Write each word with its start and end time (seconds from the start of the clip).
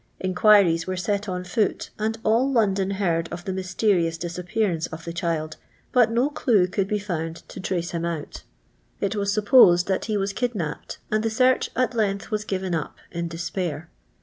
Inqniriea 0.19 0.87
were 0.87 0.97
set 0.97 1.29
on 1.29 1.43
foot, 1.43 1.91
and 1.99 2.17
all 2.23 2.51
London 2.51 2.89
heard 2.97 3.29
of 3.31 3.45
the 3.45 3.53
mysterious 3.53 4.17
disappearance 4.17 4.87
of 4.87 5.05
the 5.05 5.13
child, 5.13 5.57
but 5.91 6.09
no 6.09 6.31
clue 6.31 6.65
could 6.67 6.87
be 6.87 6.97
found 6.97 7.47
to 7.49 7.59
trace 7.59 7.91
him 7.91 8.03
out. 8.03 8.41
It 8.99 9.15
was 9.15 9.31
supposed 9.31 9.85
that 9.87 10.05
he 10.05 10.17
was 10.17 10.33
kidnapped, 10.33 10.97
asd 11.11 11.21
the 11.21 11.29
search 11.29 11.69
at 11.75 11.93
length 11.93 12.31
was 12.31 12.45
given 12.45 12.73
up 12.73 12.97
in 13.11 13.27
despair. 13.27 13.91